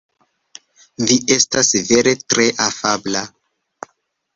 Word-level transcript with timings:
Vi 1.11 1.19
estas 1.37 1.71
vere 1.93 2.17
tre 2.25 2.49
afabla. 2.69 3.27